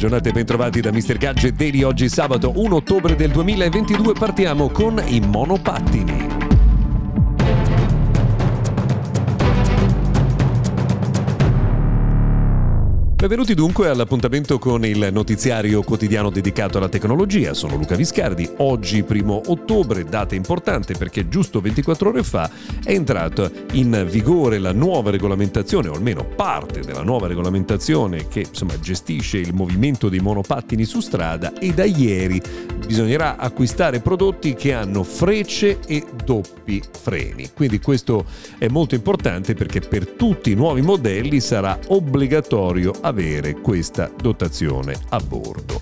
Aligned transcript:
Giornata 0.00 0.30
e 0.30 0.32
bentrovati 0.32 0.80
da 0.80 0.90
Mr. 0.90 1.18
Gadget 1.18 1.54
Daily. 1.56 1.82
Oggi 1.82 2.08
sabato 2.08 2.52
1 2.54 2.74
ottobre 2.74 3.14
del 3.16 3.30
2022 3.30 4.14
partiamo 4.14 4.70
con 4.70 4.98
i 5.04 5.20
monopattini. 5.20 6.39
Benvenuti 13.20 13.52
dunque 13.52 13.90
all'appuntamento 13.90 14.58
con 14.58 14.82
il 14.86 15.10
notiziario 15.12 15.82
quotidiano 15.82 16.30
dedicato 16.30 16.78
alla 16.78 16.88
tecnologia. 16.88 17.52
Sono 17.52 17.76
Luca 17.76 17.94
Viscardi. 17.94 18.48
Oggi, 18.56 19.02
primo 19.02 19.42
ottobre, 19.48 20.04
data 20.04 20.34
importante 20.34 20.94
perché 20.94 21.28
giusto 21.28 21.60
24 21.60 22.08
ore 22.08 22.22
fa 22.22 22.50
è 22.82 22.92
entrata 22.92 23.50
in 23.72 24.06
vigore 24.08 24.56
la 24.56 24.72
nuova 24.72 25.10
regolamentazione, 25.10 25.88
o 25.88 25.92
almeno 25.92 26.24
parte 26.24 26.80
della 26.80 27.02
nuova 27.02 27.26
regolamentazione 27.26 28.26
che 28.26 28.40
insomma, 28.48 28.80
gestisce 28.80 29.36
il 29.36 29.52
movimento 29.52 30.08
dei 30.08 30.20
monopattini 30.20 30.86
su 30.86 31.00
strada 31.00 31.52
e 31.58 31.74
da 31.74 31.84
ieri 31.84 32.40
bisognerà 32.86 33.36
acquistare 33.36 34.00
prodotti 34.00 34.54
che 34.54 34.72
hanno 34.72 35.02
frecce 35.02 35.80
e 35.86 36.06
doppi 36.24 36.82
freni. 36.90 37.50
Quindi 37.52 37.80
questo 37.80 38.24
è 38.56 38.68
molto 38.68 38.94
importante 38.94 39.52
perché 39.52 39.80
per 39.80 40.08
tutti 40.08 40.52
i 40.52 40.54
nuovi 40.54 40.80
modelli 40.80 41.38
sarà 41.38 41.78
obbligatorio 41.88 42.94
avere 43.10 43.60
questa 43.60 44.10
dotazione 44.16 44.98
a 45.10 45.20
bordo. 45.20 45.78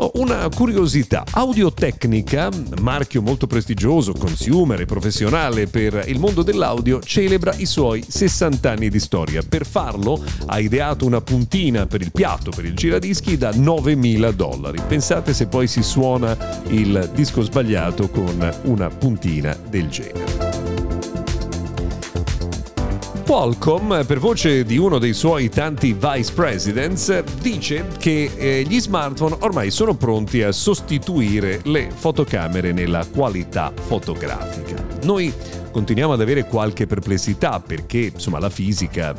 Oh, 0.00 0.12
una 0.14 0.48
curiosità, 0.48 1.24
Audio-Tecnica, 1.28 2.50
marchio 2.82 3.20
molto 3.20 3.48
prestigioso, 3.48 4.12
consumer 4.12 4.80
e 4.80 4.86
professionale 4.86 5.66
per 5.66 6.04
il 6.06 6.20
mondo 6.20 6.44
dell'audio, 6.44 7.00
celebra 7.00 7.52
i 7.56 7.66
suoi 7.66 8.04
60 8.06 8.70
anni 8.70 8.90
di 8.90 9.00
storia. 9.00 9.42
Per 9.42 9.66
farlo 9.66 10.22
ha 10.46 10.60
ideato 10.60 11.04
una 11.04 11.20
puntina 11.20 11.86
per 11.86 12.02
il 12.02 12.12
piatto, 12.12 12.52
per 12.52 12.64
il 12.64 12.74
giradischi 12.74 13.36
da 13.36 13.50
9.000 13.50 14.30
dollari. 14.30 14.78
Pensate 14.86 15.34
se 15.34 15.48
poi 15.48 15.66
si 15.66 15.82
suona 15.82 16.62
il 16.68 17.10
disco 17.12 17.42
sbagliato 17.42 18.08
con 18.08 18.56
una 18.66 18.88
puntina 18.90 19.56
del 19.68 19.88
genere. 19.88 20.57
Qualcomm, 23.28 24.06
per 24.06 24.18
voce 24.20 24.64
di 24.64 24.78
uno 24.78 24.96
dei 24.96 25.12
suoi 25.12 25.50
tanti 25.50 25.92
vice 25.92 26.32
presidents, 26.32 27.22
dice 27.42 27.86
che 27.98 28.30
eh, 28.34 28.64
gli 28.66 28.80
smartphone 28.80 29.36
ormai 29.40 29.70
sono 29.70 29.94
pronti 29.94 30.42
a 30.42 30.50
sostituire 30.50 31.60
le 31.64 31.90
fotocamere 31.94 32.72
nella 32.72 33.04
qualità 33.04 33.70
fotografica. 33.74 34.82
Noi 35.02 35.30
continuiamo 35.70 36.14
ad 36.14 36.22
avere 36.22 36.46
qualche 36.46 36.86
perplessità 36.86 37.60
perché 37.60 38.12
insomma 38.14 38.38
la 38.38 38.48
fisica 38.48 39.14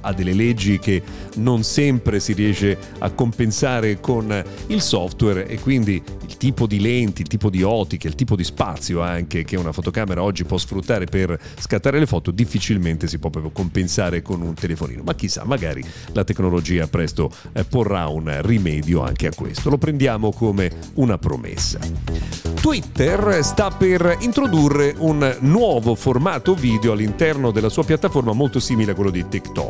ha 0.00 0.12
delle 0.12 0.32
leggi 0.32 0.78
che 0.78 1.02
non 1.36 1.62
sempre 1.62 2.20
si 2.20 2.32
riesce 2.32 2.76
a 2.98 3.10
compensare 3.10 4.00
con 4.00 4.44
il 4.68 4.80
software 4.80 5.46
e 5.46 5.58
quindi 5.58 6.02
il 6.26 6.36
tipo 6.36 6.66
di 6.66 6.80
lenti, 6.80 7.22
il 7.22 7.28
tipo 7.28 7.50
di 7.50 7.62
ottiche, 7.62 8.08
il 8.08 8.14
tipo 8.14 8.36
di 8.36 8.44
spazio 8.44 9.00
anche 9.02 9.44
che 9.44 9.56
una 9.56 9.72
fotocamera 9.72 10.22
oggi 10.22 10.44
può 10.44 10.58
sfruttare 10.58 11.06
per 11.06 11.38
scattare 11.58 11.98
le 11.98 12.06
foto 12.06 12.30
difficilmente 12.30 13.06
si 13.06 13.18
può 13.18 13.30
proprio 13.30 13.52
compensare 13.52 14.22
con 14.22 14.40
un 14.42 14.54
telefonino. 14.54 15.02
Ma 15.04 15.14
chissà, 15.14 15.44
magari 15.44 15.84
la 16.12 16.24
tecnologia 16.24 16.86
presto 16.86 17.30
eh, 17.52 17.64
porrà 17.64 18.06
un 18.08 18.40
rimedio 18.42 19.02
anche 19.02 19.26
a 19.26 19.32
questo. 19.34 19.70
Lo 19.70 19.78
prendiamo 19.78 20.32
come 20.32 20.70
una 20.94 21.18
promessa. 21.18 21.78
Twitter 22.60 23.38
sta 23.42 23.70
per 23.70 24.18
introdurre 24.20 24.94
un 24.98 25.36
nuovo 25.40 25.94
formato 25.94 26.54
video 26.54 26.92
all'interno 26.92 27.50
della 27.50 27.68
sua 27.68 27.84
piattaforma 27.84 28.32
molto 28.32 28.60
simile 28.60 28.92
a 28.92 28.94
quello 28.94 29.10
di 29.10 29.26
TikTok 29.28 29.67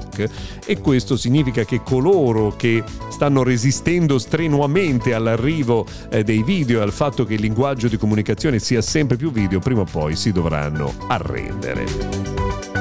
e 0.64 0.80
questo 0.80 1.16
significa 1.16 1.64
che 1.64 1.82
coloro 1.82 2.54
che 2.56 2.82
stanno 3.10 3.42
resistendo 3.42 4.18
strenuamente 4.18 5.14
all'arrivo 5.14 5.86
eh, 6.10 6.24
dei 6.24 6.42
video 6.42 6.80
e 6.80 6.82
al 6.82 6.92
fatto 6.92 7.24
che 7.24 7.34
il 7.34 7.40
linguaggio 7.40 7.88
di 7.88 7.96
comunicazione 7.96 8.58
sia 8.58 8.80
sempre 8.80 9.16
più 9.16 9.30
video 9.30 9.58
prima 9.58 9.80
o 9.80 9.86
poi 9.90 10.16
si 10.16 10.32
dovranno 10.32 10.92
arrendere. 11.08 12.77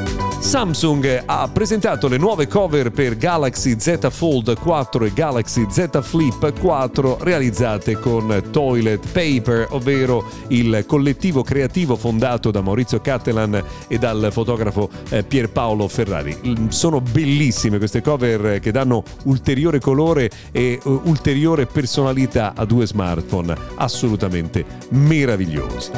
Samsung 0.48 1.24
ha 1.26 1.50
presentato 1.52 2.08
le 2.08 2.16
nuove 2.16 2.48
cover 2.48 2.90
per 2.90 3.18
Galaxy 3.18 3.78
Z 3.78 4.10
Fold 4.10 4.58
4 4.58 5.04
e 5.04 5.12
Galaxy 5.12 5.66
Z 5.70 6.00
Flip 6.02 6.58
4 6.58 7.18
realizzate 7.20 8.00
con 8.00 8.44
Toilet 8.50 9.12
Paper, 9.12 9.68
ovvero 9.72 10.24
il 10.48 10.86
collettivo 10.88 11.44
creativo 11.44 11.98
fondato 11.98 12.50
da 12.50 12.62
Maurizio 12.62 13.02
Cattelan 13.02 13.62
e 13.90 13.98
dal 13.98 14.30
fotografo 14.32 14.90
eh, 15.10 15.24
Pierpaolo 15.24 15.86
Ferrari. 15.90 16.40
Mm, 16.48 16.70
sono 16.70 17.02
bellissime 17.02 17.78
queste 17.78 18.02
cover 18.02 18.62
che 18.62 18.72
danno 18.72 19.04
ulteriore 19.26 19.82
colore 19.82 20.32
e 20.54 20.80
uh, 20.82 21.02
ulteriore 21.04 21.66
personalità 21.66 22.54
a 22.56 22.64
due 22.64 22.88
smartphone 22.88 23.54
assolutamente 23.76 24.64
meravigliosi. 24.92 25.92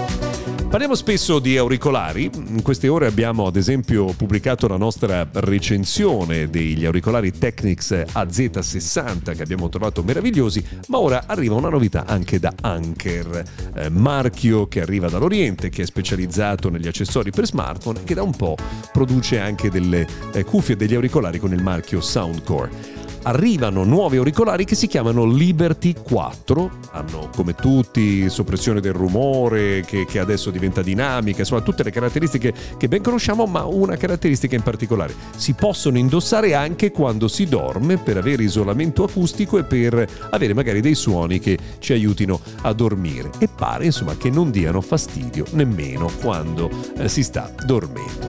Parliamo 0.70 0.94
spesso 0.94 1.40
di 1.40 1.58
auricolari, 1.58 2.30
in 2.32 2.62
queste 2.62 2.88
ore 2.88 3.08
abbiamo 3.08 3.48
ad 3.48 3.56
esempio 3.56 4.14
pubblicato 4.14 4.38
la 4.68 4.78
nostra 4.78 5.28
recensione 5.32 6.50
degli 6.50 6.86
auricolari 6.86 7.32
Technics 7.32 7.92
AZ60 7.92 9.36
che 9.36 9.42
abbiamo 9.42 9.70
trovato 9.70 10.04
meravigliosi, 10.04 10.64
ma 10.88 11.00
ora 11.00 11.24
arriva 11.26 11.56
una 11.56 11.70
novità 11.70 12.06
anche 12.06 12.40
da 12.40 12.54
Anker, 12.62 13.44
eh, 13.76 13.90
marchio 13.90 14.68
che 14.68 14.82
arriva 14.82 15.10
dall'Oriente, 15.10 15.70
che 15.70 15.84
è 15.84 15.86
specializzato 15.86 16.70
negli 16.70 16.88
accessori 16.88 17.32
per 17.32 17.46
smartphone 17.46 18.02
e 18.02 18.04
che 18.04 18.14
da 18.14 18.24
un 18.24 18.36
po' 18.36 18.56
produce 18.92 19.40
anche 19.40 19.70
delle 19.70 20.08
eh, 20.34 20.44
cuffie 20.44 20.74
e 20.74 20.78
degli 20.78 20.96
auricolari 20.96 21.40
con 21.40 21.54
il 21.54 21.62
marchio 21.62 22.02
Soundcore 22.02 22.99
arrivano 23.24 23.84
nuovi 23.84 24.18
auricolari 24.18 24.66
che 24.66 24.75
si 24.75 24.88
chiamano 24.88 25.25
Liberty 25.25 25.94
4, 25.94 26.72
hanno 26.91 27.30
come 27.35 27.53
tutti 27.53 28.30
soppressione 28.30 28.80
del 28.80 28.94
rumore 28.94 29.84
che, 29.85 30.06
che, 30.06 30.19
adesso 30.19 30.52
diventa 30.52 30.81
dinamica, 30.81 31.40
insomma 31.40 31.62
tutte 31.62 31.84
le 31.84 31.91
caratteristiche 31.91 32.53
che 32.78 32.88
ben 32.88 33.02
conosciamo, 33.02 33.46
ma 33.46 33.66
una 33.66 33.97
caratteristica 33.97 34.56
in 34.56 34.63
particolare, 34.63 35.13
si 35.35 35.53
possono 35.53 35.97
indossare 35.97 36.53
anche 36.53 36.91
quando 36.91 37.28
si 37.28 37.46
dorme 37.46 37.97
per 37.97 38.18
avere 38.18 38.44
isolamento 38.44 39.03
acustico 39.03 39.58
e 39.58 39.63
per 39.63 40.08
avere 40.29 40.53
magari 40.53 40.81
dei 40.81 40.96
suoni 40.96 41.40
che 41.40 41.58
ci 41.79 41.94
aiutino 41.94 42.40
a 42.62 42.74
dormire. 42.74 43.31
E 43.40 43.47
pare 43.47 43.85
insomma 43.85 44.16
che 44.18 44.29
non 44.29 44.52
diano 44.52 44.81
fastidio 44.81 45.46
nemmeno 45.52 46.09
quando 46.22 46.69
eh, 46.97 47.09
si 47.09 47.24
sta 47.24 47.52
dormendo. 47.66 48.28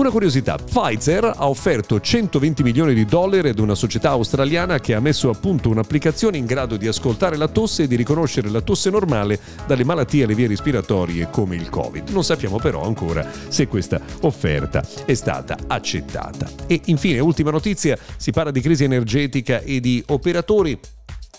Una 0.00 0.08
curiosità, 0.08 0.56
Pfizer 0.56 1.30
ha 1.36 1.46
offerto 1.46 2.00
120 2.00 2.62
milioni 2.62 2.94
di 2.94 3.04
dollari 3.04 3.50
ad 3.50 3.58
una 3.58 3.74
società 3.74 4.08
australiana 4.12 4.80
che 4.80 4.94
ha 4.94 5.00
messo 5.00 5.28
a 5.28 5.34
punto 5.34 5.68
un'applicazione 5.68 6.38
in 6.38 6.46
grado 6.46 6.78
di 6.78 6.86
ascoltare 6.86 7.36
la 7.36 7.48
tosse 7.48 7.82
e 7.82 7.86
di 7.86 7.96
riconoscere 7.96 8.48
la 8.48 8.62
tosse 8.62 8.88
normale 8.88 9.38
dalle 9.66 9.84
malattie 9.84 10.24
alle 10.24 10.34
vie 10.34 10.46
respiratorie 10.46 11.28
come 11.30 11.56
il 11.56 11.68
Covid. 11.68 12.08
Non 12.08 12.24
sappiamo 12.24 12.56
però 12.56 12.82
ancora 12.82 13.30
se 13.48 13.66
questa 13.66 14.00
offerta 14.22 14.82
è 15.04 15.12
stata 15.12 15.58
accettata. 15.66 16.48
E 16.66 16.80
infine, 16.86 17.18
ultima 17.18 17.50
notizia, 17.50 17.98
si 18.16 18.30
parla 18.30 18.52
di 18.52 18.62
crisi 18.62 18.84
energetica 18.84 19.60
e 19.60 19.80
di 19.80 20.02
operatori 20.06 20.80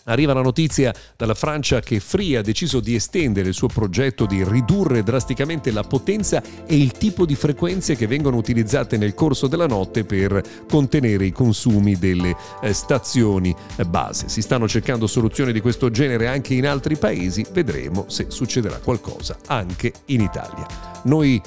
Arriva 0.06 0.34
la 0.34 0.42
notizia 0.42 0.94
dalla 1.16 1.34
Francia 1.34 1.80
che 1.80 2.00
Free 2.00 2.38
ha 2.38 2.42
deciso 2.42 2.80
di 2.80 2.96
estendere 2.96 3.50
il 3.50 3.54
suo 3.54 3.68
progetto 3.68 4.26
di 4.26 4.44
ridurre 4.44 5.04
drasticamente 5.04 5.72
la 5.72 5.84
potenza 5.84 6.42
e 6.66 6.76
il 6.78 6.92
tipo 6.92 7.26
di 7.26 7.36
frequenze 7.36 7.96
che 7.96 8.08
vengono 8.08 8.38
utilizzate 8.38 8.98
nel 8.98 9.14
corso 9.14 9.48
della 9.48 9.68
notte 9.68 10.04
per 10.04 10.42
contenere 10.68 11.26
i 11.26 11.32
consumi 11.32 11.98
delle 11.98 12.36
eh, 12.62 12.74
stazioni 12.74 13.56
eh, 13.76 13.86
base. 13.86 14.30
Si 14.30 14.42
stanno 14.42 14.68
cercando 14.68 15.08
soluzioni 15.08 15.52
di 15.52 15.62
questo 15.62 15.92
genere 15.92 16.28
anche 16.28 16.54
in 16.54 16.66
altri 16.66 16.98
paesi, 16.98 17.46
vedremo 17.52 18.06
se 18.08 18.26
succederà 18.30 18.78
qualcosa 18.78 19.38
anche 19.48 19.94
in 20.06 20.22
Italia. 20.22 20.66
Noi 21.04 21.42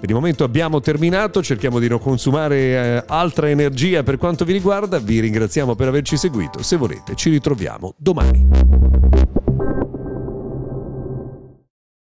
per 0.00 0.08
il 0.08 0.14
momento 0.14 0.44
abbiamo 0.44 0.80
terminato, 0.80 1.42
cerchiamo 1.42 1.78
di 1.78 1.86
non 1.86 2.00
consumare 2.00 2.56
eh, 2.56 3.04
altra 3.06 3.50
energia 3.50 4.02
per 4.02 4.16
quanto 4.16 4.46
vi 4.46 4.52
riguarda, 4.52 4.98
vi 4.98 5.20
ringraziamo 5.20 5.74
per 5.74 5.88
averci 5.88 6.16
seguito, 6.16 6.62
se 6.62 6.76
volete 6.76 7.14
ci 7.14 7.28
ritroviamo 7.28 7.94
domani. 7.98 9.39